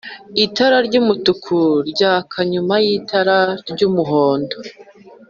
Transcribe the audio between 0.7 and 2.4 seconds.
ry’umutuku ryaka